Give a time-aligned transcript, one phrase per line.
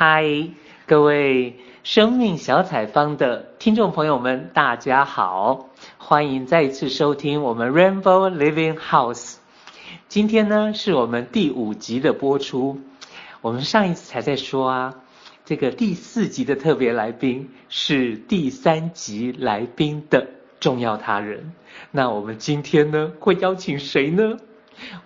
[0.00, 0.50] 嗨，
[0.86, 9.38] 各位生命小采方的听众朋友们，大家好，欢迎再一次收听我们 Rainbow Living House。
[10.06, 12.78] 今天呢，是我们第五集的播出。
[13.40, 14.94] 我们上一次才在说啊，
[15.44, 20.28] 这个第四集的特别来宾是第三集来宾的
[20.60, 21.52] 重要他人。
[21.90, 24.36] 那我们今天呢，会邀请谁呢？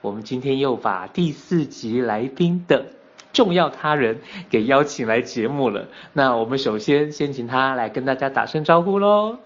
[0.02, 2.84] 我们今天又把第四集来宾的
[3.32, 4.20] 重要他人
[4.50, 5.88] 给邀请来节目了。
[6.12, 9.38] 那我们首先先请他来跟大家打声招呼喽。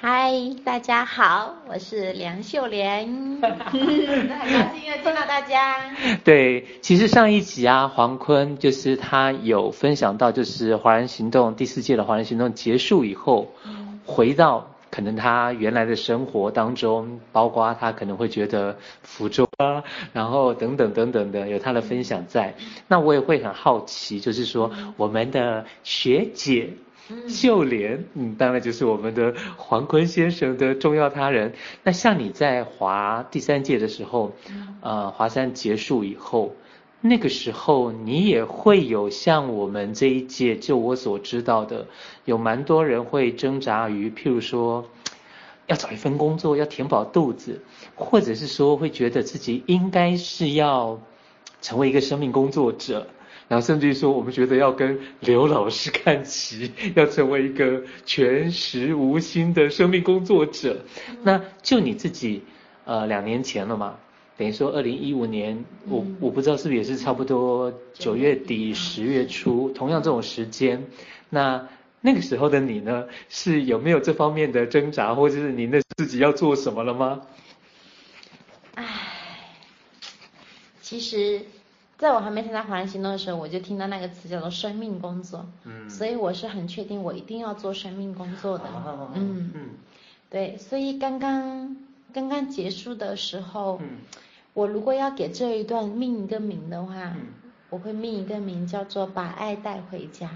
[0.00, 0.32] 嗨，
[0.64, 3.06] 大家好，我是梁秀莲，
[3.40, 5.76] 很高兴又见到大家。
[6.24, 13.52] 对，其实上一集啊，黄坤就是他有分享到，就是华人行动第四届的华人行动结束以后，
[14.04, 14.71] 回到。
[14.92, 19.82] 可能他原来的生活当中，包括他可能会觉得福州啊，
[20.12, 22.54] 然后等等等等的，有他的分享在。
[22.88, 26.68] 那我也会很好奇，就是说我们的学姐
[27.26, 31.54] 秀莲，嗯，当然就是我们的黄坤先生的重要他人。
[31.82, 34.32] 那像你在华第三届的时候，
[34.82, 36.54] 呃，华山结束以后。
[37.04, 41.88] 那个时候，你也会有像我们这一届，就我所知道的，
[42.24, 44.88] 有蛮多人会挣扎于，譬如说，
[45.66, 47.60] 要找一份工作，要填饱肚子，
[47.96, 51.00] 或者是说会觉得自己应该是要
[51.60, 53.08] 成为一个生命工作者，
[53.48, 60.84] 然后甚至于说，我们觉得要跟刘老师看齐， 要成为一个全时无薪的生命工作者。
[61.24, 62.44] 那就你自己，
[62.84, 63.96] 呃，两年前了嘛。
[64.36, 70.86] 等于说，二零一五年，我我不知道是不是也是差不多九月底十月初，同样这种时间，
[71.28, 71.68] 那
[72.00, 77.20] 那个时候的你呢，是有没有这方面的挣扎，或者是你那自己要做什么了吗？
[78.74, 78.84] 唉，
[80.80, 81.42] 其实，
[81.98, 88.64] 在我还没参加华人行动的时候，我就听到那个词叫做生命工作，嗯，所以我是很确定我一定要做生命工作的，
[89.14, 89.68] 嗯嗯，
[90.30, 91.76] 对，所以刚刚
[92.12, 93.98] 刚刚结束的时候，嗯。
[94.54, 97.28] 我如果要给这一段命一个名的话，嗯、
[97.70, 100.28] 我会命一个名叫做把爱带回家。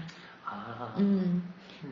[0.43, 1.43] 啊，嗯，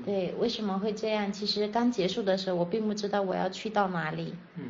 [0.06, 1.32] 对，为什么会这样？
[1.32, 4.34] 其实刚结束的时候，我并不知道我要去到哪里。
[4.56, 4.64] 嗯，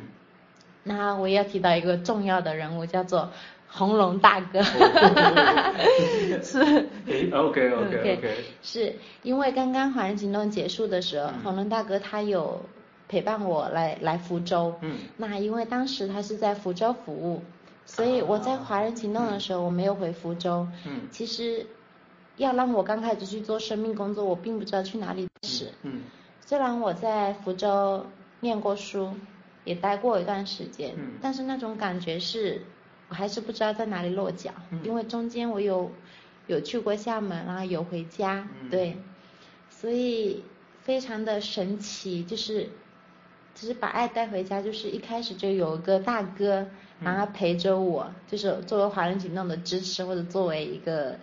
[0.82, 3.30] 那我要提到一个重要的人物，叫做
[3.68, 4.62] 红龙大哥。
[6.42, 6.88] 是。
[7.32, 8.44] OK OK OK。
[8.62, 12.60] 是因为刚刚华人行动结束的时候，嗯、红龙大哥他有。
[13.08, 17.40] 陪伴我来来福州，嗯，那因为当时他是在福州服务，
[17.84, 21.64] 所以我在华人行动的时候我没有回福州，嗯，其实
[22.36, 26.02] 要让我刚开始去做生命工作，我并不知道去哪里是，嗯，
[26.44, 28.04] 虽然我在福州
[28.40, 29.12] 念过书，
[29.64, 32.62] 也待过一段时间，嗯，但是那种感觉是，
[33.08, 35.92] 我还是不知道在哪里落脚，嗯，因为中间我有
[36.48, 38.96] 有去过厦门啊，有回家，对，
[39.70, 40.42] 所以
[40.82, 42.68] 非常的神奇，就是。
[43.56, 46.66] 其实把爱带回家，就是一开始就有一个大哥，
[47.00, 51.18] 然后陪着我，就是作为华人行动的支持，或者作为一个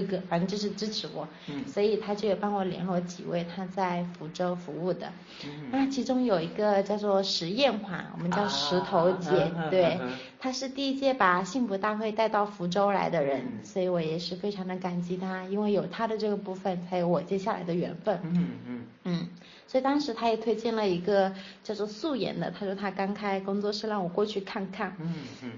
[0.00, 1.26] 哥哥，反正就是支持我。
[1.48, 1.66] 嗯。
[1.66, 5.12] 所以他就有帮我联络几位他在福州服务的。
[5.44, 5.68] 嗯。
[5.70, 9.98] 那其中有一个叫做石艳华，我们叫石头姐，啊、对，
[10.38, 18.18] 她是第一届把幸福大会带到福州来的人，嗯、所以我也是非常的感激她，因为有她的这个部分，才有我接下来的缘分。
[18.22, 19.28] 嗯嗯嗯。
[19.66, 21.34] 所以当时他也推荐了一个
[21.64, 24.94] 叫做素颜的，他说他刚开工作室，让我过去看看。
[25.00, 25.50] 嗯嗯。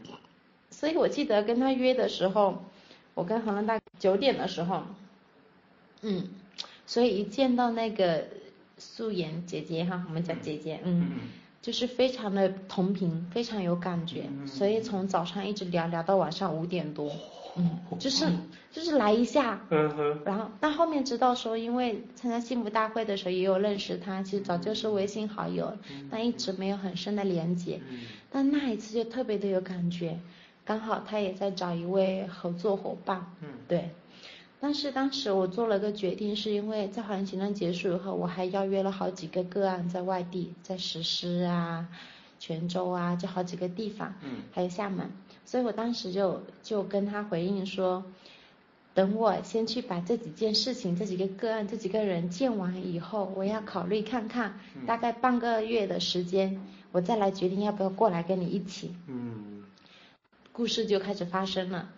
[0.71, 2.65] 所以我记得跟他约的时候，
[3.13, 4.83] 我跟恒隆大九点的时候，
[6.03, 6.29] 嗯，
[6.87, 8.25] 所以一见到那个
[8.79, 11.13] 素颜姐姐哈，我们叫姐姐，嗯，
[11.63, 17.11] 就是非常的同频，非常有感觉，所以从早上一直聊聊到晚上五点多。
[17.59, 18.27] 嗯，就是
[18.71, 25.79] 就是来一下，嗯哼，然后但后面知道说，因为参加幸福大会的时候也有认识他，其实早就是微信好友，
[26.11, 27.81] 但一直没有很深的连接，
[28.31, 30.19] 但那一次就特别的有感觉，
[30.67, 33.91] 刚好他也在找一位合作伙伴，嗯，对，
[34.59, 41.87] 但是当时我做了个决定，是因为在华人行动结束以后，我还邀约了好几个个案在外地，在石狮啊、
[42.41, 45.09] 泉州啊，就好几个地方，嗯，还有厦门。
[45.45, 48.03] 所以我当时就就跟他回应说，
[48.93, 58.97] 等我先去把这几件事情、这几个个案、这几个人见完以后，我要考虑看看，大概半个月的时间，我再来决定要不要过来跟你一起。
[59.07, 59.56] 嗯。
[60.57, 61.91] 故事就开始发生了，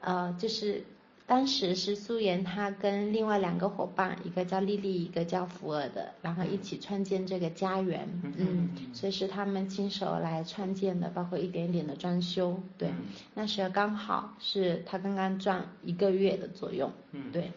[0.00, 0.82] 呃，就是
[1.26, 13.04] 当时是素颜，她跟另外两个伙伴，一个叫丽丽，一个叫福尔的，然后一起创建这个家园，嗯，嗯，所以是他们亲手来创建的，包括一点一点的装修，对，嗯、
[13.34, 17.52] 那时候刚好是她刚刚赚一个月的作用，嗯，对，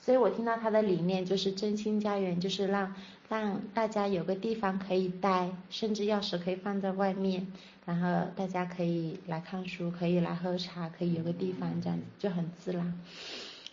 [0.00, 2.96] 所以我听到他的理念就是真心家园，就是让
[3.28, 7.46] 让大家有个地方可以待，甚至钥匙可以放在外面。
[7.90, 12.94] 然后大家可以来看书，可以来喝茶，可以有个地方这样子就很自然，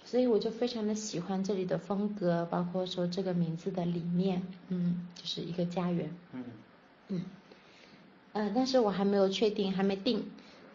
[0.03, 6.43] 所以我就非常的喜欢这里的风格，包括说这个名字的理念，嗯，就是一个家园，嗯
[7.09, 7.21] 嗯，
[8.33, 10.25] 呃，但是我还没有确定，还没定，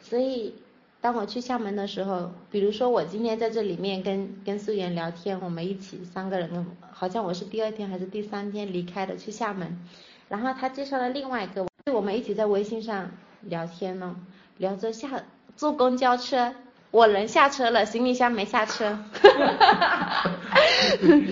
[0.01, 0.55] 所以
[1.01, 9.77] 当我去厦门的时候，比如说我今天在这里面跟跟素颜聊天，我们一起三个人，好像我是第二天还是第三天离开的去厦门，
[10.29, 11.67] 然后他介绍了另外一个。
[11.93, 13.11] 我们一起在微信上
[13.43, 14.17] 聊天呢，
[14.59, 15.25] 聊着下
[15.57, 16.53] 坐公交车，
[16.91, 18.99] 我人下车了，行李箱没下车。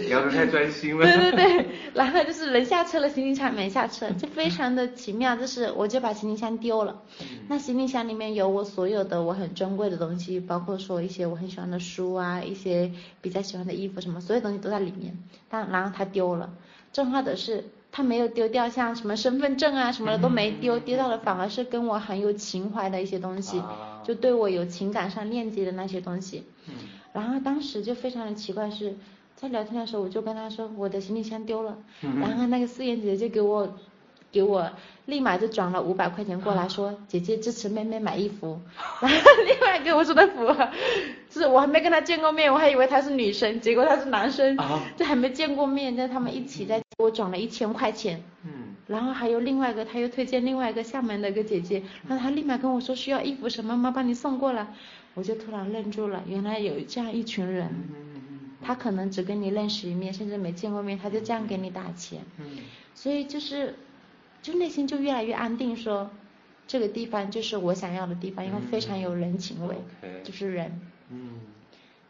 [0.09, 1.05] 聊得太专心了。
[1.05, 5.37] 对对对，然后就是人下车了，行李箱没下车，就非常的奇妙。
[5.37, 7.03] 就是我就把行李箱丢了，
[7.49, 15.17] 那行李箱里面有我所有的我很珍贵的东西，包括说一些我很喜欢的书啊，一些比较喜欢的衣服什么，所有东西都在里面。
[15.49, 16.51] 但然后他丢了，
[16.93, 17.65] 正好的是。
[17.92, 23.62] 他没有丢掉，像什么身份证啊什么的都没丢，丢掉了反而是跟我很有情怀的一些东西，
[24.04, 26.44] 就对我有情感上链接的那些东西。
[27.12, 28.94] 然后当时就非常的奇怪，是
[29.34, 33.75] 在聊天的时候我就跟他说我的行李箱丢了，然后那个四眼姐姐就给我
[34.31, 34.70] 给我
[35.06, 38.60] 立马就转了五百块钱过来说姐姐支持妹妹买衣服，
[39.00, 40.46] 然后另外给我说的服，
[41.31, 44.59] 就是我还没跟他见过面，我还以为他是女生，结果他是男生，
[44.99, 46.82] 就还没见过面，但他们一起在。
[46.99, 54.67] 我转了一千块钱，嗯，然后还有另外一个，他又推荐另外一个厦门的一个姐姐，然后他立马跟我说需要衣服什么，妈妈帮你送过来，
[55.15, 57.71] 我就突然愣住了，原来有这样一群人，
[58.61, 62.44] 他可能只跟你认识一面，甚至没见过面，他就这样给你打钱，嗯
[62.94, 63.76] 所以就是，
[64.43, 66.11] 就内心就越来越安定说，说
[66.67, 69.76] 这个地方就是我想要的地方，因为非常有人情味，
[70.23, 71.41] 就是人，嗯。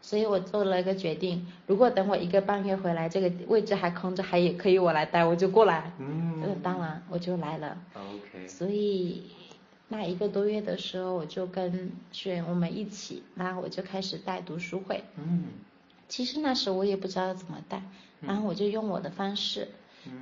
[0.03, 5.93] 所以我做了一个决定，如果等我一个半月回来，这个位置还空着，还也可以我来带，我就过来。
[5.99, 7.77] 嗯，当然我就来了。
[7.95, 8.49] OK。
[8.49, 9.25] 所以
[9.89, 15.05] 那一个多月的时候，我就跟学员我们一起，然后我就开始带读书会。
[15.17, 15.45] 嗯。
[16.09, 17.83] 其实那时我也不知道怎么带，
[18.21, 19.69] 然后我就用我的方式，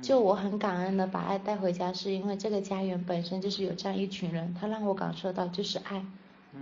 [0.01, 6.05] 就我很感恩的把爱带回家，是因为这个家园本身就是有这样一群人，他让我感受到就是爱。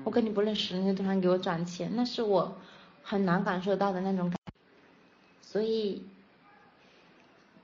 [0.04, 2.58] 我跟你不认识，你突然给我转钱，那是我。
[3.10, 4.38] 很难感受到的那种感，
[5.42, 6.04] 所以，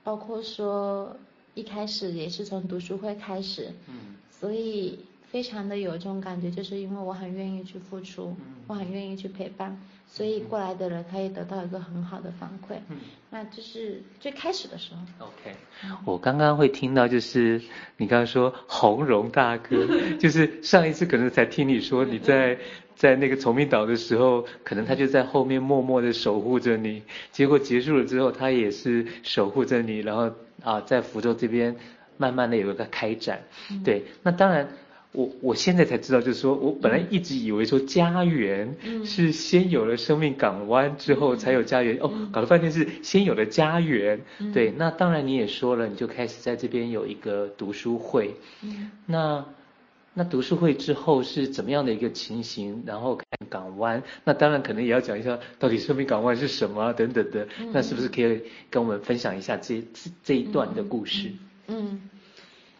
[0.02, 1.18] 包括说
[1.52, 5.00] 一开始也是从读书会开始，嗯，所以
[5.34, 8.36] 非常的有这种感觉，就是因为我很愿意去付出，
[8.68, 9.76] 我很愿意去陪伴，
[10.06, 12.98] 所以过来的人他也得到一个很好的反馈，嗯，
[13.30, 15.26] 那就是最开始的时候。
[15.26, 15.56] OK，
[16.04, 17.60] 我刚刚会听到就是
[17.96, 19.84] 你刚刚说红荣大哥，
[20.20, 22.56] 就是上一次可能才听你说你在。
[22.94, 27.02] 在那个崇明岛的时候，可能他就在后面默默的守护着你。
[27.32, 30.30] 结果结束了之后，他也是守护着你，然后
[30.62, 31.74] 啊，在福州这边
[32.18, 33.42] 慢慢的有一个开展。
[33.72, 34.68] 嗯、对，那当然，
[35.14, 38.76] 我我现在才知道，就是说我本来一直以为说家园
[39.06, 44.20] 是先有了生命港湾之后才有家园，哦，搞了半天是先有了家园。
[44.52, 48.34] 对，那当然你也说了，你就开始在这边有一个读书会。
[48.62, 49.44] 嗯，那。
[50.16, 52.84] 那读书会之后是怎么样的一个情形？
[52.86, 57.48] 然后看港湾，那当然可能也要讲一下到底生命港湾是什么啊等等的。
[57.58, 61.32] 嗯、那是不是可以跟我们分享一下这这这一段的故事？
[61.66, 62.10] 嗯，嗯，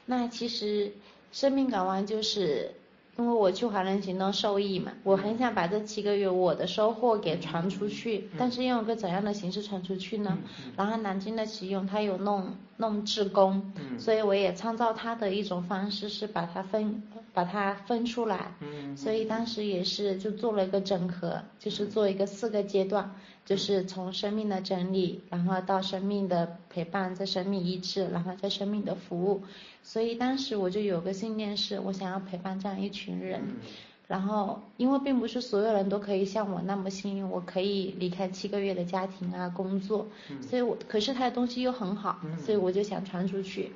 [0.07, 0.93] 那其实
[1.35, 2.71] 生命港湾就是。
[3.17, 10.37] 因为我去华人行动受益嘛，我很想把这七个月我的收获给传出去，但是用一个怎样的形式传出去呢？
[10.77, 18.53] 然后南京的启勇他有弄弄志工，所以我也参照他的一种方式，是把它分把它分出来，
[18.97, 23.15] 所以当时也是就做了一个整合，就是做一个四个阶段。
[23.45, 29.43] 就是从生命的整理，然后到生命的陪伴，在生命医治，然后在生命的服务。
[29.83, 33.43] 所以当时我就有个信念是，我想要陪伴这样一群人。
[34.07, 40.07] 然后因为并不是所有人都可以像我那么幸运，我可以离开七个月的家庭啊工作。
[40.41, 43.73] 所以我可是他的东西又很好，所以我就想传出去。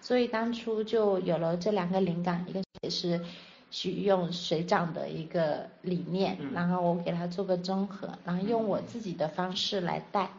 [0.00, 3.20] 所以当初就有了这两个灵感，一个也是。
[3.70, 10.30] 去用水长的一个理念，然后我给他做个综合，然后用我自己的方式来带。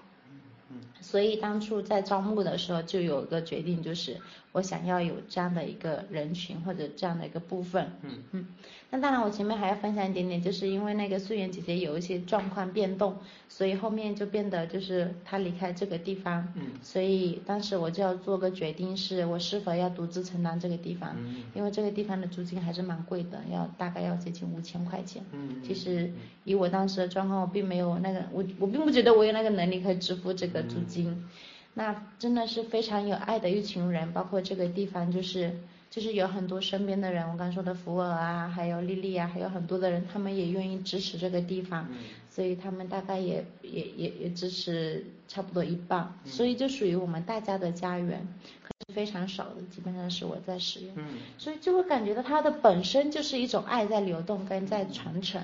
[1.01, 4.19] 所以当初在招募的时候就有一个决定，就是
[4.51, 7.91] 我想要有这样的一个人群或者这样的一个部分。
[8.01, 8.47] 嗯嗯。
[8.91, 13.15] 那当然，我前面还要分享一点点，就是因为那个素媛姐姐有一些状况变动，
[13.47, 16.51] 所以后面就变得就是她离开这个地方。
[16.55, 16.71] 嗯。
[16.81, 21.15] 所以当时我就要做个决定，是我是否要独自承担这个地方。
[21.19, 21.43] 嗯。
[21.53, 25.23] 因为这个地方的租金还是蛮贵的，要大概要接近五千块钱。
[25.31, 25.61] 嗯。
[25.63, 26.11] 其实
[26.43, 31.11] 以我当时的状况，我并没有那个，我我并不觉得我有那个能力可以支付这个租金。
[31.11, 31.29] 嗯。
[31.73, 35.57] 那真的是非常有爱的一群人，包括这个地方就是。
[35.91, 41.89] 就是有很多身边的人，我刚说的福尔啊，还有丽丽啊，还有很多的人，他们也愿意支持这个地方，
[42.29, 48.27] 所以他们大概也也也也支持差不多一半，所以就属于我们大家的家园，
[48.61, 50.95] 可是非常少的，基本上是我在使用，
[51.39, 55.41] 所以就会感觉到它的本身就是一种爱在流动跟在传承，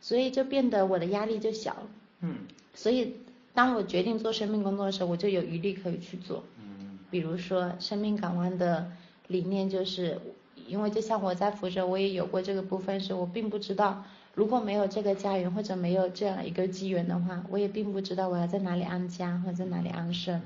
[0.00, 1.86] 所以就变得我的压力就小了，
[2.22, 2.38] 嗯，
[2.74, 3.14] 所以
[3.56, 8.92] 当我决定做生命工作的时候，我就有余力可以去做，嗯，比如说生命港湾的。
[9.28, 10.20] 理念就是，
[10.68, 20.40] 因为就像我在福州，我也有过这个部分，是我并不知道，如果没有这个家园或者没有这样一个机缘的话，我也并不知道我要在哪里安家或者在哪里安身，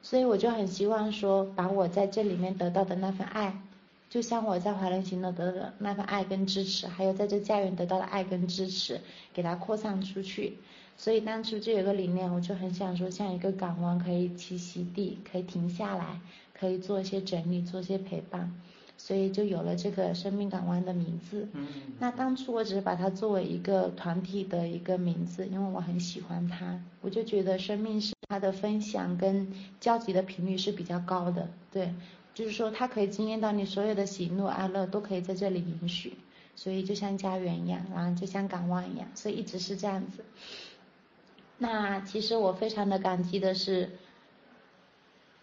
[0.00, 3.60] 所以我就很希望说，把我在这里面得到的那份爱，
[4.08, 9.00] 就像我在华人行动得到的那份爱跟支持，还有在这家园得到的爱跟支持，
[9.34, 10.56] 给它扩散出去。
[11.00, 16.20] 所以当初就有个理念，我就很想说，像一个港湾可以栖息地，可以停下来。
[16.52, 18.52] 可以做一些整理，做一些陪伴，
[18.98, 21.48] 所以就有了这个生命港湾的名字。
[21.54, 21.66] 嗯。
[21.98, 31.48] 那当初我只是把它作为一个团体的一个名字，因为我很喜欢它，我就觉得生命是它的分享跟交集的频率是比较高的。
[31.72, 31.94] 对，
[32.34, 36.12] 就是说它可以惊艳到你所有的喜怒哀乐都可以在这里允许，
[36.56, 40.26] 所以就像家园一样，然后就像港湾一样，所以一直是这样子。
[41.60, 43.90] 那其实我非常的感激的是。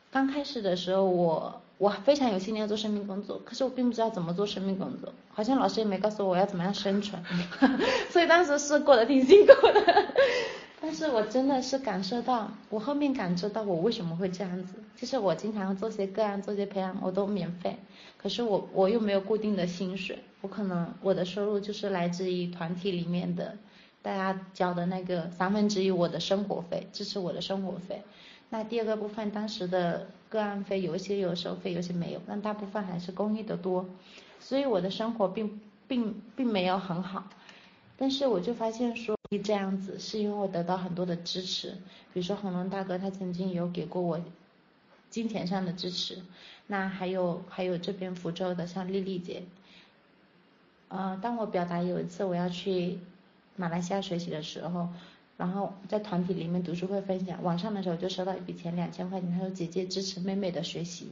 [0.09, 7.21] 刚开始的时候，我我非常有信念做生命工作，可是我并不知道怎么做生命工作，好像老师也没告诉我要怎么样生存，
[8.09, 10.05] 所以当时是过得挺辛苦的。
[10.81, 17.77] 但是我真的是感受到，我后面感受到我为什么会这样子，就是我经常做些个案，做些培养，我都免费，
[18.17, 23.57] 可是我我又没有固定的薪水，我可能我的收入就是来自于团体里面的
[24.07, 28.01] 大家交的那个三分之一我的生活费，支持我的生活费。
[28.47, 33.85] 那第二个部分，当时的个案费有一些有收费，有些没有，但大部分还是公益的多，
[34.39, 35.59] 所以我的生活并
[35.89, 37.27] 并并没有很好。
[37.97, 41.71] 但是我就发现说，这样子是因为我得到很多的支持，
[42.13, 44.21] 比如说红龙大哥他曾经有给过我
[45.09, 46.19] 金钱上的支持，
[46.67, 49.43] 那还有还有这边福州的像丽丽姐，
[50.87, 52.99] 呃，当我表达有一次我要去
[53.57, 54.87] 马来西亚学习的时候。
[55.35, 61.09] 然后在团体里面读书会分享，晚上的时候就收到一笔钱两千块钱，他说姐姐支持妹妹的学习。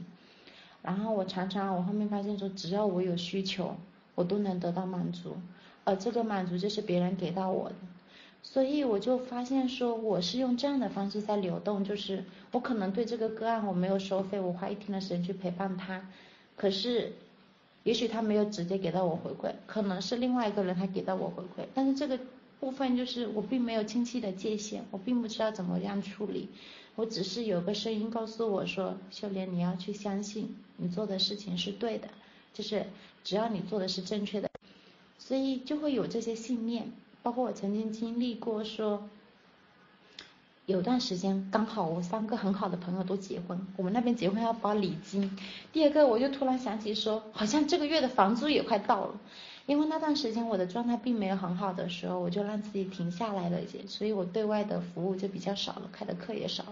[0.82, 3.76] 然后我常常我后面发现说，只要我有需求，
[4.16, 5.36] 我都能得到满足，
[5.84, 7.76] 而这个满足就是别人给到我的。
[8.42, 16.04] 所以我就发现说，我是用这样的方式在流动，就是我可能对这个个案我没有收费，我花一天的时间去陪伴他，
[16.56, 17.12] 可是
[17.86, 22.20] 也许他没有直接给到我回馈，可能是另外一个人他给到我回馈，但是这个。
[22.58, 26.48] 部分就是我并没有清晰的界限，我并不知道怎么样处理，
[26.94, 32.08] 我只是有个声音告诉我说，秀莲你要去相信你做的事情是对的，
[32.54, 32.86] 就是
[33.22, 34.50] 只要你做的是正确的，
[35.18, 36.90] 所以就会有这些信念。
[37.22, 39.06] 包括我曾经经历过说，
[40.66, 45.38] 有段时间刚好我三个很好的朋友都结婚，我们那边结婚要包礼金，
[45.72, 49.14] 第二个我就突然想起说，好像这个月的房租也快到了。
[49.66, 56.64] 因为那段时间我的状态并没有很好的时候，我就让自己停下来了一些，所以我对外的服务就比较少了，开的课也少，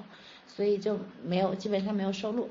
[0.49, 2.49] 所以就没有基本上没有收入。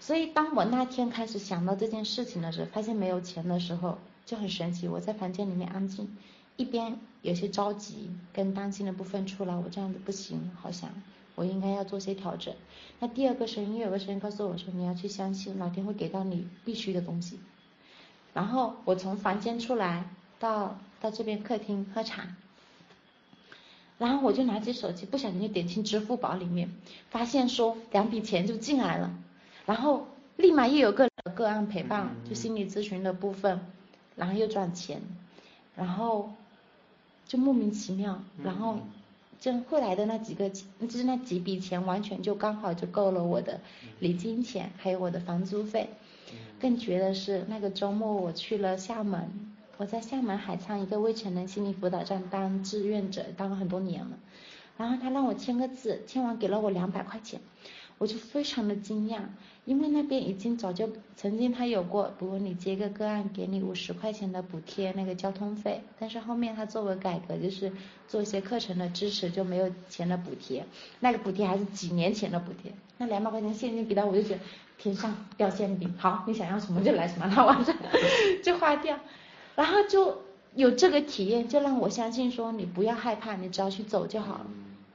[0.00, 4.88] 所以当我那天开始想到这件事情的时候，发现没有钱的时候，就很神奇。
[4.88, 6.16] 我在房间里面安静，
[6.58, 10.90] 一边有些着急跟担心的部分出来，我这样子不行，好像
[11.36, 12.52] 我应该要做些调整。
[12.98, 17.38] 那第二个声音，有个声音告诉我说，你要去相信老天会给到你必须的东西。
[18.34, 20.10] 然后我从房间出来，
[20.40, 22.24] 到到这边客厅喝茶，
[23.98, 26.72] 然后我就拿起手机，不小心就点进支付宝里面，
[27.08, 29.16] 发现说两笔钱就进来了，
[29.64, 33.60] 然后立马又有个个案陪伴，就心理咨询的部分，
[34.16, 35.00] 然后又赚钱，
[35.76, 36.32] 然后
[37.28, 38.80] 就莫名其妙，然后
[39.38, 43.60] 就后来的那几个就是那几笔钱完全就刚好就够了我的
[44.00, 45.90] 礼金钱，还有我的房租费。
[46.60, 49.30] 更绝的是，那个周末我去了厦门，
[49.76, 54.18] 我在厦门海沧一个未成年心理辅导站当志愿者，当了很多年了。
[54.76, 57.40] 然后他让我签个字，签完给了我两百块钱。
[57.98, 59.18] 我就非常的惊讶，
[59.64, 67.72] 因为那边已经早就曾经他有过，比如你接个个案，给你五十块钱的补贴那个交通费，但是后面他作为改革，就是
[68.06, 70.64] 做一些课程的支持，就没有钱的补贴，
[71.00, 74.40] 那个补贴还是几年前的补贴，那两百块钱现金给他，我就觉得
[74.78, 77.74] 天上掉馅饼，好，你想要什么就来什么，他晚上
[78.44, 78.96] 就花掉，
[79.56, 80.22] 然后就
[80.54, 84.46] 有这个体验，就让我相信说你不要害怕，你只要去走就好了，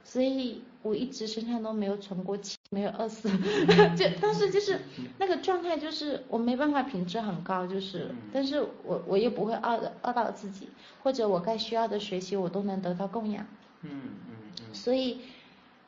[0.04, 0.62] 所以。
[0.84, 3.28] 我一直身上都没有存过钱，没有饿死，
[3.96, 4.78] 就但是就是
[5.18, 10.68] 那个状态，就是我没办法品质很高，就是，但是我我又不会饿的饿到自己，
[11.02, 13.44] 或者我该需要的学习我都能得到供养，
[13.82, 15.18] 嗯嗯嗯，所以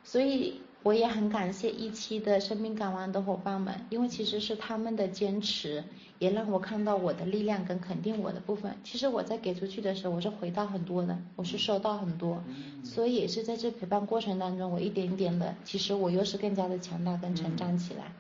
[0.03, 0.61] 所以。
[0.87, 5.83] 我也很感谢一期的生命港湾的伙伴们，因为其实是他们的坚持，
[6.21, 8.73] 也让我看到我的力量跟肯定我的部分。
[8.85, 12.41] 其实我在给出去的时候，我是回到很多的，我是收到很多，
[12.85, 18.13] 所以也是在这陪伴过程当中，我一点一点的，其实我又是更加的强大跟成长起来。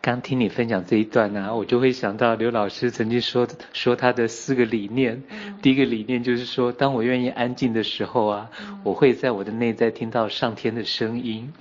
[0.00, 5.22] 刚听你分享这一段呢、啊，我就会想到刘老师曾经说说他的四个理念。
[5.60, 8.50] 第一个理念就是说，当我愿意安静的时候啊，
[8.84, 11.52] 我会在我的内在听到上天的声音。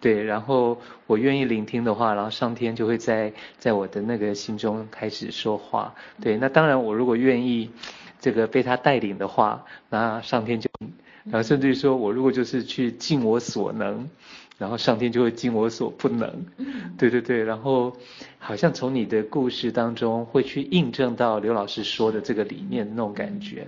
[0.00, 5.94] 对，然后我愿意聆听的话，然后上天就会在在我的那个心中开始说话。
[6.20, 7.70] 对，那当然我如果愿意
[8.20, 10.68] 这个被他带领的话，那上天就，
[11.24, 14.08] 然后甚至于说我如果就是去尽我所能。
[14.62, 16.46] 然后上天就会尽我所不能，
[16.96, 17.96] 对对对，然后
[18.38, 23.66] 好像从你的故事当中会去印证到刘老师说的这个理念那种感觉，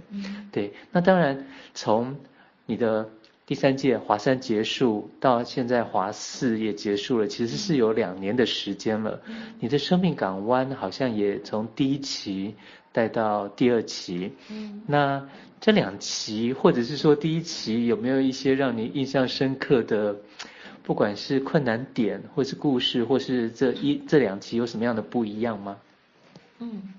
[0.52, 0.72] 对。
[0.92, 2.14] 那当然从
[2.64, 3.08] 你的
[3.44, 9.20] 第三届华三结束到现在华四也结束了，其实是有两年的时间了。
[9.58, 12.54] 你的生命港湾好像也从第一期
[12.92, 14.30] 带到第二期，
[14.86, 15.28] 那
[15.60, 20.14] 这两期或者是说第一期有没有一些让你印象深刻的？
[20.84, 25.78] 不管是困难点，或是故事，或是这一这两期有什么样的不一样吗？
[26.58, 26.94] 嗯，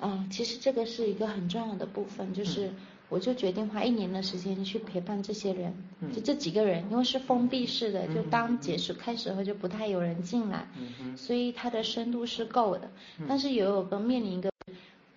[0.00, 2.70] 嗯，其实这个是一个很重要的部分，就是
[3.08, 14.48] 我就决定花一年的时间去陪伴这些人，嗯、就这几个人，因为是封闭式的，就当结束开始后就不太有人进来，嗯、所以它的深度是够的，嗯、但是也有个面临一个。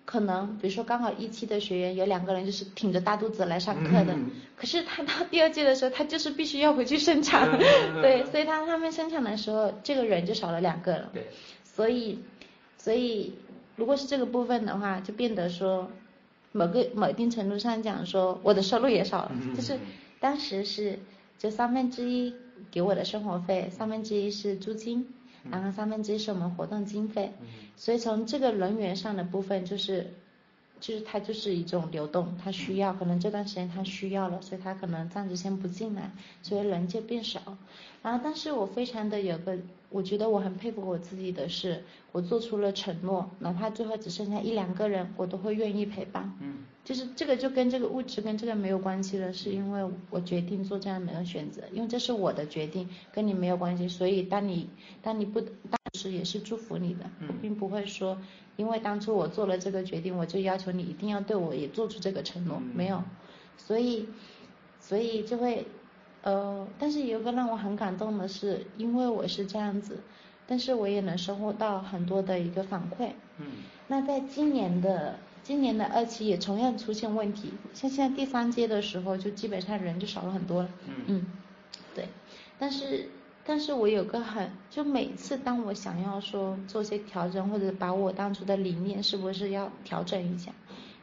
[0.04, 7.58] 可能比如说刚好一期的学员有两个人就是挺着大肚子来上课的，嗯、可是他到第二届的时候，他就是必须要回去生产，嗯、
[8.02, 11.26] 对，所以他他们生产的时候，这个人就少了两个了，对，
[11.64, 12.18] 所以
[12.76, 13.34] 所以
[13.76, 15.90] 如果是这个部分的话，就变得说
[16.52, 19.78] 某个某一定程度上讲说我的收入也少了，嗯、就是
[20.20, 20.98] 当时是
[21.38, 22.34] 就三分之一
[22.70, 25.06] 给我的生活费，三分之一是租金。
[25.50, 27.32] 然后三分之一是我们活动经费，
[27.76, 30.12] 所以从这个人员上的部分就是，
[30.80, 36.10] 就是它就是一种流动，它需要可能这段时间它需要了，所以它可能暂时先不进来，
[36.42, 37.40] 所以人就变少。
[38.02, 39.58] 然后但是我非常的有个，
[39.90, 46.32] 我觉得我很佩服我自己的是，我做出了承诺，哪怕最后只剩下一两个人，我都会愿意陪伴。
[46.40, 46.64] 嗯。
[46.84, 53.88] 就是这个就跟这个物质跟这个没有关系了，是因为我决定做这样的一个选择，因为这是我的决定，跟你没有关系。
[53.88, 54.68] 所以当你
[55.00, 57.06] 当你不当时也是祝福你的，
[57.40, 58.18] 并不会说，
[58.56, 63.02] 因为当初我做了这个决定，我就要求你一定要对我也做出这个承诺，没有。
[63.56, 64.06] 所以
[64.78, 65.66] 所以就会
[66.20, 70.00] 呃，但是有个让我很感动的是，因为我是这样子，
[70.46, 73.12] 但是我也能收获到很多的一个反馈。
[73.38, 73.46] 嗯。
[73.88, 75.18] 那在今年的。
[75.44, 80.68] 今年的二期也同样出现问题，像现在第三阶的时候，就基本上人就少了很多了。
[80.86, 81.26] 嗯，嗯，
[81.94, 82.08] 对，
[82.58, 83.10] 但是
[83.44, 90.50] 但是我有个很，就每次当我想要说做些调整，或者把我当初的理念是不是要调整一下，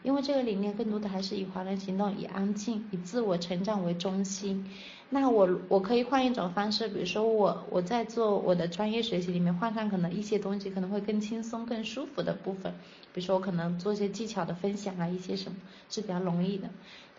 [0.01, 4.67] 因为这个理念更多的还是以华人行动、以安静、以自我成长为中心。
[5.13, 12.74] 那我我可以换一种方式，比如说我我在做我的专业学习里面换上可能一些东西，可能会更轻松、更舒服的部分。
[13.13, 15.58] 比如说我可能做一些技巧的分享啊，一些什么
[15.89, 16.69] 是比较容易的。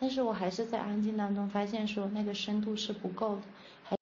[0.01, 3.43] 但是我还是在安静当中发现说那个深度是不够的，
[3.85, 3.97] 还，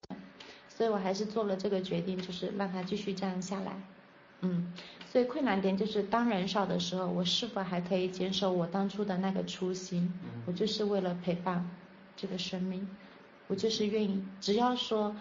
[0.68, 3.72] 所以我还是做了这个决定，就是让它继续这样下来。
[4.42, 4.72] 嗯，
[5.11, 10.14] 所以困难点就是当人少的时候，我是否还可以坚守我当初的那个初心？
[10.46, 11.68] 我就是为了陪伴
[12.16, 12.87] 这个生命。
[13.50, 15.16] 我就是愿意，只要说，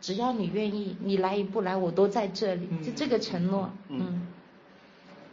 [0.00, 3.98] 只要你愿意，你来与不来，我都在这里，就这个承诺，嗯。
[4.00, 4.26] 嗯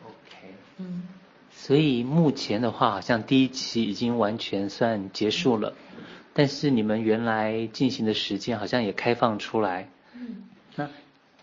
[0.04, 1.04] OK，嗯。
[1.52, 9.88] 所以目前的话，好像第一期已经完全算结束了，嗯、但是你们原来进行的时间好像也开放出来。
[10.16, 10.44] 嗯。
[10.76, 10.90] 那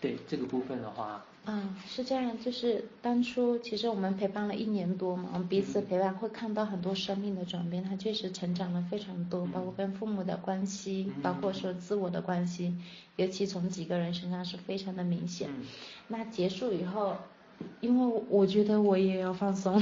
[0.01, 12.73] 对这个部分的话，嗯，是这样，就是当初其实我们陪伴了一年多嘛，我们彼此陪伴会看到很多生命的转变，他确实成长了非常多，包括跟父母的关系，包括说自我的关系，
[13.15, 15.49] 尤其从几个人身上是非常的明显。
[16.07, 17.15] 那结束以后。
[17.81, 19.81] 因为我觉得我也要放松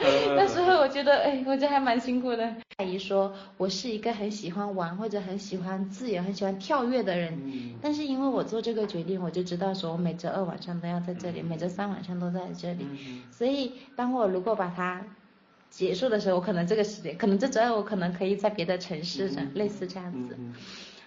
[0.36, 2.54] 那时候我觉得，哎，我觉得还蛮辛苦的。
[2.78, 7.38] 阿姨说我是一个很喜欢玩或者很喜欢自由、很喜欢跳跃的人，
[7.82, 12.86] 但是因为我做这个决定，我就知道说我每周二晚上都要在这里，每周三晚上都在这里，
[13.30, 15.04] 所以当我如果把它
[15.68, 20.36] 结束的时候，我可能这个时间，可能这周二我可能可以在别的城市上，类似这样子，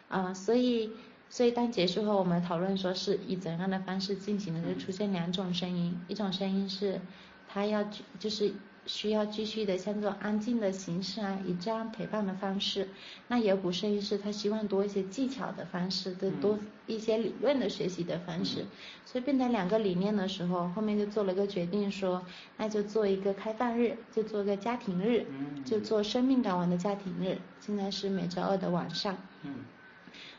[0.10, 0.92] 啊，所以。
[1.30, 7.02] 所以当结束后，我们讨论说是以怎样的方式进行的，就出现两种声音，一种声音是，
[7.48, 7.84] 他要
[8.20, 8.54] 就是
[8.86, 12.90] 需要继续的像这种安静的形式啊，以这样陪伴的方式。
[13.28, 18.66] 那有股摄影师他希望多一些技巧的方式，的多一些理论的学习的方式。
[19.06, 22.26] 所以变成两个理念的时候，后面就做了个决定说，
[22.58, 25.26] 那就做一个开放日，就做个家庭日，
[25.64, 27.38] 就做生命港湾的家庭日。
[27.60, 29.18] 现在是每周二的晚上。
[29.44, 29.56] 嗯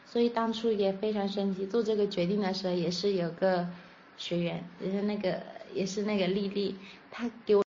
[0.06, 3.66] 所以当初也非常神奇，做这个决定的时候也是有个
[4.16, 6.76] 学员，也是那个也是那个丽丽，
[7.10, 7.63] 她给我零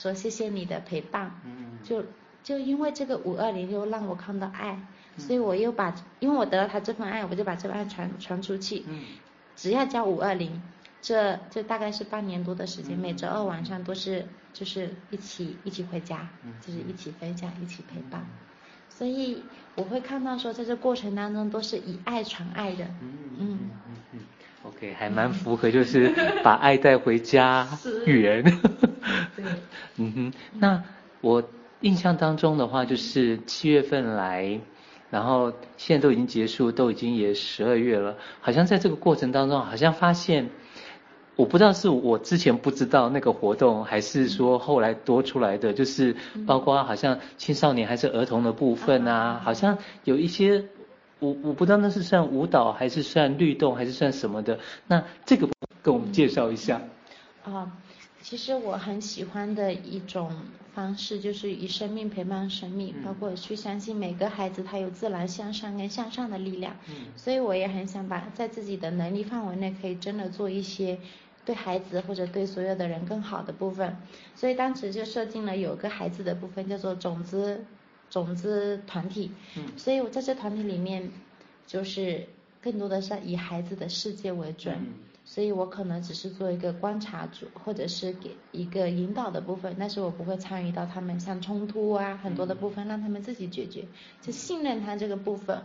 [0.00, 1.32] 说谢谢你的陪伴，
[1.82, 2.04] 就
[2.44, 4.80] 就因为这个五二零又让我看到爱，
[5.16, 8.84] 所以我又把因为我得到他这份爱，我就把这份爱传传出去，
[9.56, 10.62] 只要交五二零，
[11.02, 16.28] 这这大概是半年多的时间，每周二晚上都是就是一起一起回家，
[16.64, 18.24] 就是一起分享，一起陪伴。
[18.88, 19.42] 所以
[19.74, 22.84] 我会看到说，在这过程当中都是以爱传爱的。
[23.00, 23.58] 嗯嗯
[23.88, 24.20] 嗯嗯。
[24.68, 27.66] OK，还蛮符合，就是把爱带回家
[28.06, 28.42] 园。
[29.36, 29.44] 对。
[29.96, 30.82] 嗯哼，那
[31.20, 31.42] 我
[31.80, 34.60] 印象当中的话，就是七月份来，
[35.10, 40.48] 然后现在都已经结束，都已经也十二月了，好像在这个过程当中，好像发现。
[41.36, 46.16] 我不知道是我之前不知道那个活动，还是说后来多出来的，就是
[46.48, 50.64] 包括好像青少年还是儿童的部分啊，好像有一些，
[51.18, 55.48] 我我不知道那是算舞蹈还是算律动还是算什么的，那这个
[55.82, 56.80] 跟我们介绍一下。
[57.44, 57.72] 啊，
[58.22, 60.30] 其实我很喜欢的一种
[60.74, 66.76] 方式就是以生命陪伴生命，包括去相信每个孩子他有自然向上跟向上的力量，
[67.16, 70.98] 所以我也很想把在自己的能力范围内可以真的做一些。
[71.44, 73.96] 对孩子或者对所有的人更好的部分，
[74.34, 77.64] 所以当时就设定了有个孩子的部分叫做种子
[78.10, 81.10] 种子团体，嗯，所以我在这团体里面
[81.66, 82.26] 就是
[82.62, 84.86] 更多的是以孩子的世界为准，嗯，
[85.24, 93.84] 所以我可能只是做一个观察组或者是给一个引导的部分，但是我不会参与到他们像冲突啊很多的部分，让他们自己解决，
[94.22, 95.62] 就信任他这个部分。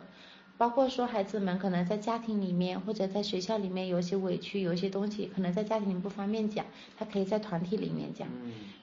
[0.57, 6.65] 包括说孩子们可能在家庭里面或者在学校里面有一些委屈，有一些东西可能在家庭里不方便讲，
[6.97, 8.27] 他可以在团体里面讲。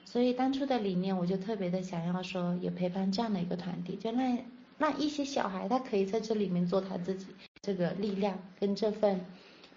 [0.05, 4.37] 所以当初的理念我就特别的想要说，也陪伴这样的一个团体，就让
[4.77, 7.27] 让一些小孩他可以在这里面做他自己，
[7.61, 9.21] 这个力量跟这份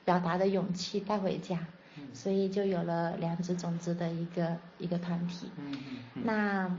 [0.04, 1.66] 表达的勇气带回家。
[2.12, 5.48] 所以就有了两只种子的一个一个团体。
[6.12, 6.76] 那。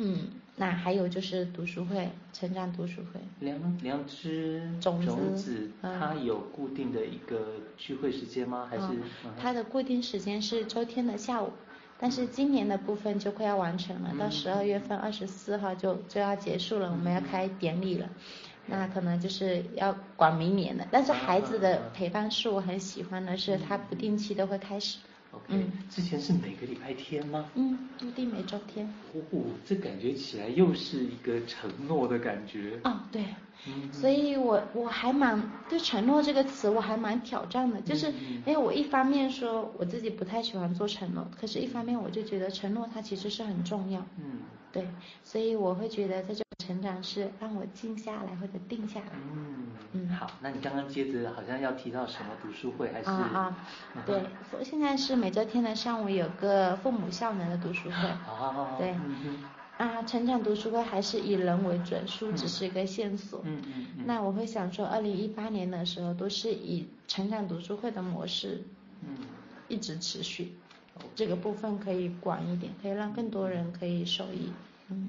[0.00, 0.28] 嗯，
[0.58, 3.20] 那还有就是读书会，成长读书会。
[3.38, 8.66] 良良知种子，种子它有固定的一个聚会时间吗？
[8.68, 8.86] 还是？
[9.24, 11.52] 嗯、它的固定时间是周天的下午，
[11.98, 18.06] 但是今年的部分就快要完成了，嗯、到十二月份二十四号就就要结束了，嗯、我们要开典礼了，
[18.66, 20.84] 嗯、那可能就是要管明年的。
[20.90, 24.98] 但是孩子的陪伴是我很喜欢的，是他不定期都会开始。
[25.32, 27.50] OK，嗯，之前是每个礼拜天吗？
[27.54, 28.86] 嗯，固定每周天。
[29.12, 32.80] 哦，这感觉起来又是一个承诺的感觉。
[32.84, 33.22] 哦，对。
[33.66, 33.92] 嗯。
[33.92, 38.12] 所以我我还蛮对承诺这个词我还蛮挑战的，就是，
[38.46, 44.00] 哎，我一方面说我自己不太喜欢做承诺，可是一方面我就觉得承诺它其实是很重要。
[44.16, 44.40] 嗯。
[44.72, 44.86] 对，
[45.24, 49.12] 所以我会觉得在这种成长是让我静下来或者定下来。
[49.14, 49.66] 嗯嗯，
[50.18, 53.08] 好，那你刚刚接着好像要提到什么读书会还是？
[53.08, 53.56] 啊
[53.94, 54.20] 啊，对，
[54.64, 58.08] 现在是每周天的上午有个父母效能的读书会。
[58.28, 58.74] 哦。
[58.78, 58.96] 对。
[59.76, 63.40] 啊，成长读书会还是以人为准，书只是一个线索。
[63.44, 64.04] 嗯嗯嗯。
[64.06, 68.64] 那我会想说，二零一八年的时候都是以成长读书会的模式，
[69.02, 69.16] 嗯，
[69.68, 70.52] 一直持续。
[71.14, 74.52] 这个部分可以广一点，可以让更多人可以受益。
[74.88, 75.08] 嗯，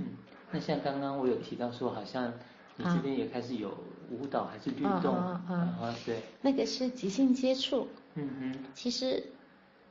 [0.52, 2.32] 那像刚刚我有提到说，好像
[2.76, 3.76] 你这边也开始有
[4.10, 5.14] 舞蹈还是运动？
[5.14, 5.96] 啊啊啊！
[6.06, 7.88] 对，那个是即兴接触。
[8.16, 8.56] 嗯嗯。
[8.74, 9.24] 其实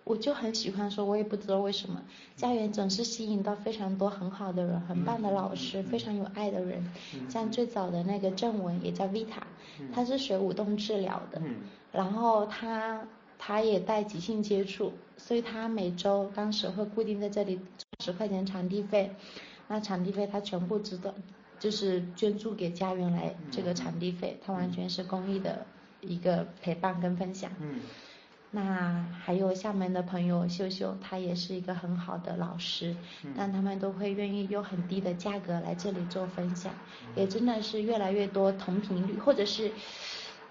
[0.05, 2.03] 我就很喜欢说，我也不知道为什么，
[2.35, 6.83] 家园总是吸引到非常多很好的人，很棒的老师，非常有爱的人。
[7.29, 9.43] 像最早的那个郑文，也叫 Vita，
[9.93, 11.41] 他是学舞动治疗的，
[11.93, 13.07] 然后他
[13.39, 17.61] 他也带即兴接触，所以他每周当时会固定在这里
[18.01, 19.15] 十块钱场地费，
[19.69, 21.15] 那场地费他全部知道，
[21.59, 25.67] 就是捐助给家园来这个场地费，它完全是公益的
[26.01, 27.51] 一个陪伴跟分享。
[27.61, 27.81] 嗯
[28.51, 32.97] 那还有厦门的朋友秀秀，他也是一个很好的老师，
[33.37, 36.73] 但他们都会愿意用很低的价格来这里做分享，
[37.15, 39.71] 也真的是越来越多同频率，或者是。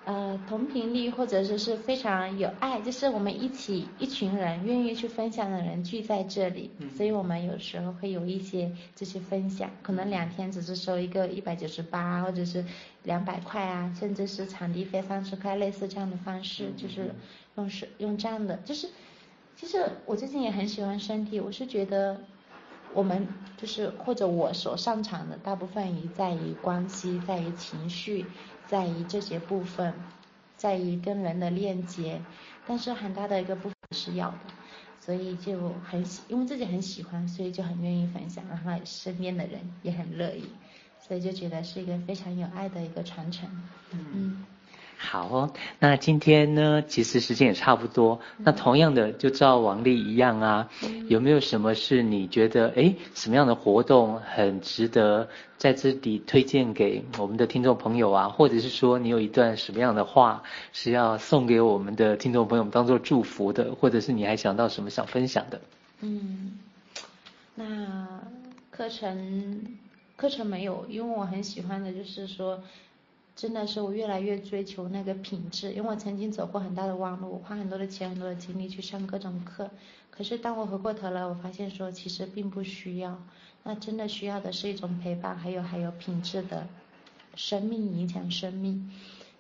[0.08, 12.64] 呃，同频率或者说是非常有爱，就是我们一起一群人愿意去分享的人聚在这里，所以我们有时候会有一些这些分享，可能两天只是收一个一百九十八或者是
[13.04, 17.14] 两百块啊，甚至是场地费三十块，类似这样的方式，就是
[17.58, 18.88] 用是用这样的，就是
[19.58, 22.22] 其实我最近也很喜欢身体，我是觉得
[22.94, 28.26] 我们就是或者我所擅长的大部分于在于关系，在于情绪。
[28.70, 29.94] 在于这些部分，
[30.58, 32.22] 在于跟人的链接，
[32.68, 34.38] 但是很大的一个部分是要的，
[35.00, 40.44] 所以就很喜，因为自己很喜欢，所以就很愿意分享，然后身边的人也很乐意，
[41.08, 43.50] 所以就觉得是一个非常有爱的一个传承，
[43.92, 44.06] 嗯。
[44.14, 44.46] 嗯
[45.00, 48.20] 好哦，那今天呢，其实时间也差不多。
[48.40, 50.70] 那同样的，就照王丽一样啊，
[51.08, 55.30] 有没有什么是你觉得，诶，什么样的活动很值得
[55.60, 58.30] 在这里推荐给我们的听众朋友啊？
[58.30, 60.42] 或者是说，你有一段什么样的话
[60.74, 63.76] 是要送给我们的听众朋友们当做祝福的？
[63.76, 65.62] 或者是你还想到什么想分享的？
[66.02, 66.58] 嗯，
[67.54, 68.20] 那
[68.72, 69.78] 课程
[70.16, 72.60] 课程没有，因为我很喜欢的就是说。
[73.38, 79.70] 真的是我越来越追求那个品质，因为我曾经走过很大的弯路，我花很多的钱、很多的精力去上各种课，
[80.10, 83.22] 可是当我回过头来，我发现说其实并不需要，
[83.62, 86.68] 那真的需要的是一种陪伴，还有还有品质的
[87.36, 88.92] 生命影响生命，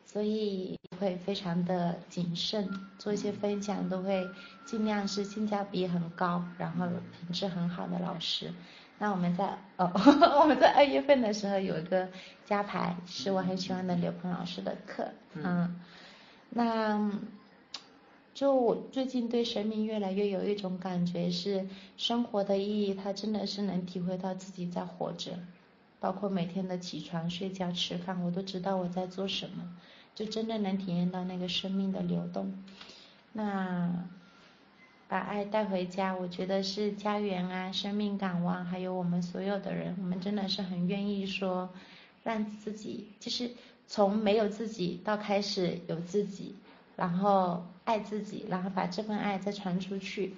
[0.06, 4.30] 所以会非常的谨慎，做一些分享都会
[4.64, 8.54] 尽量是性价比很高，然后品质很好的老师。
[9.00, 9.92] 那我们在哦，
[10.42, 12.10] 我们在二月份的时候有一个
[12.46, 15.80] 加排，是我很喜欢的刘鹏老师的课，嗯，
[16.50, 17.12] 那
[18.34, 25.34] 就我最近对生命越来越有一种感觉，是生活的意义，它真的是能体会到自己在活着，
[26.00, 29.78] 包括每天的起床、睡觉、吃饭，我都知道我在做什么，
[30.16, 32.64] 就真的能体验到那个生命的流动，
[33.34, 34.10] 那。
[35.10, 41.70] 把爱带回家，我觉得是家园啊，生命港湾，还有我们所有的人，我们真的是很愿意说，
[42.24, 43.52] 让自己就是
[43.88, 46.56] 从没有自己到开始有自己，
[46.98, 50.34] 然后爱自己，然后把这份爱再传出去，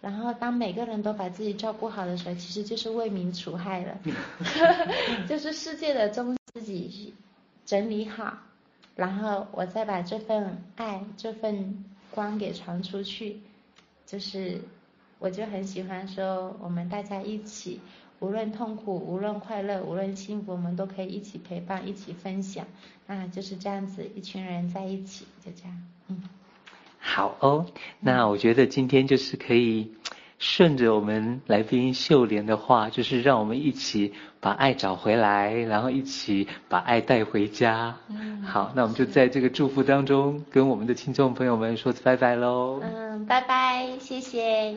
[0.00, 3.98] 然后当每个人都把自己照顾好的时候，其实就是为民除害了，
[5.28, 7.12] 就是世界的中自己
[7.66, 8.38] 整理好，
[8.94, 13.40] 然后我再把这份爱、这份光给传出去。
[14.12, 14.60] 就是，
[15.18, 17.80] 我就很喜欢说，我们大家一起，
[18.20, 22.66] 无论痛苦，无论快乐，无论幸福，我们都可以一起陪伴，一起分享，
[23.06, 26.22] 那，就是这样子，一群人在一起，就这样，嗯。
[26.98, 27.64] 好哦，
[28.00, 29.94] 那我觉得今天就是可以。
[30.42, 37.94] 顺着我们来宾秀莲的话，就是让我们一起把爱找回来，然后一起把爱带回家。
[38.08, 42.80] 嗯，好，那我们就在这个祝福当中，跟我们的听众朋友们说拜拜喽。
[42.82, 44.76] 嗯，拜拜，谢谢。